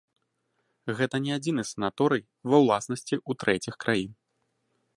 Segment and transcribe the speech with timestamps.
[1.01, 4.11] Гэта не адзіны санаторый ва ўласнасці ў трэціх краін.